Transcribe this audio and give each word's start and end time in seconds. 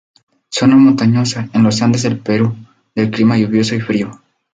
Zona 0.49 0.77
montañosa, 0.77 1.47
en 1.53 1.61
los 1.61 1.79
Andes 1.83 2.01
del 2.01 2.17
Perú, 2.17 2.55
de 2.95 3.11
clima 3.11 3.37
lluvioso, 3.37 3.75
y 3.75 3.81
frío. 3.81 4.19